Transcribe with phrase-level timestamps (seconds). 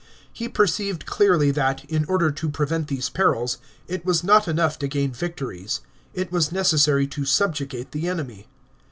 [0.33, 4.87] He perceived clearly that, in oider to prevent these perils, it was not enough to
[4.87, 5.81] gain victories—
[6.15, 8.47] it was necessary to subjugate the enemy.